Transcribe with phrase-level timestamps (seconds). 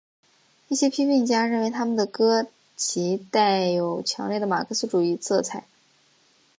[0.67, 5.67] 一些批评家认为他们的歌其带有强烈的马克思主义色彩。